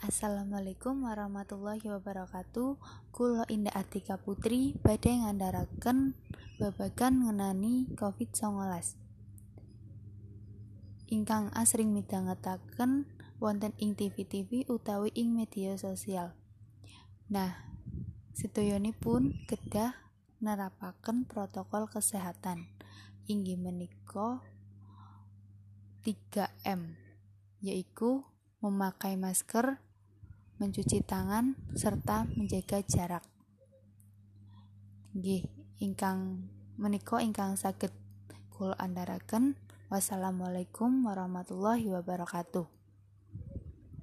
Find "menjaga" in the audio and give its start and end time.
32.36-32.84